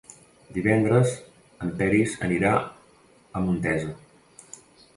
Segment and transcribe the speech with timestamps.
[0.53, 1.11] Divendres
[1.67, 2.55] en Peris anirà
[3.41, 3.95] a Montesa.